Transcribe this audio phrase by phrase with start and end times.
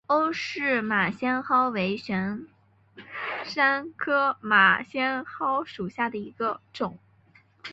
[0.07, 2.47] 欧氏马先蒿为玄
[3.45, 6.97] 参科马先蒿属下的一个种。